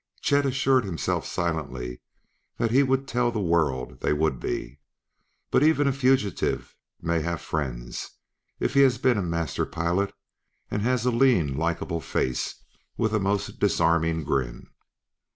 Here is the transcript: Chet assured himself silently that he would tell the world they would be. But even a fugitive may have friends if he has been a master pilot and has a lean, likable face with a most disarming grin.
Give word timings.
Chet 0.23 0.47
assured 0.47 0.83
himself 0.83 1.27
silently 1.27 2.01
that 2.57 2.71
he 2.71 2.81
would 2.81 3.07
tell 3.07 3.29
the 3.29 3.39
world 3.39 3.99
they 3.99 4.11
would 4.13 4.39
be. 4.39 4.79
But 5.51 5.61
even 5.61 5.85
a 5.87 5.91
fugitive 5.93 6.75
may 6.99 7.21
have 7.21 7.39
friends 7.39 8.09
if 8.59 8.73
he 8.73 8.79
has 8.79 8.97
been 8.97 9.19
a 9.19 9.21
master 9.21 9.63
pilot 9.67 10.11
and 10.71 10.81
has 10.81 11.05
a 11.05 11.11
lean, 11.11 11.55
likable 11.55 12.01
face 12.01 12.63
with 12.97 13.13
a 13.13 13.19
most 13.19 13.59
disarming 13.59 14.23
grin. 14.23 14.69